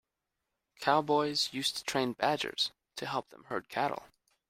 [0.79, 4.05] Cowboys used to train badgers to help them herd cattle.